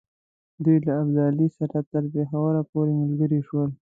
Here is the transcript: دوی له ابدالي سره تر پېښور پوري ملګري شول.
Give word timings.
دوی 0.63 0.77
له 0.85 0.93
ابدالي 1.03 1.47
سره 1.57 1.77
تر 1.91 2.03
پېښور 2.13 2.53
پوري 2.71 2.93
ملګري 3.01 3.39
شول. 3.47 3.69